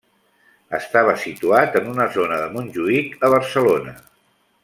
[0.77, 3.97] Estava situat en una zona de Montjuïc a Barcelona.